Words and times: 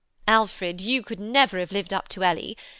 Alfred, 0.27 0.81
you 0.81 1.03
could 1.03 1.19
never 1.19 1.59
have 1.59 1.71
lived 1.71 1.93
up 1.93 2.07
to 2.07 2.23
Ellie. 2.23 2.57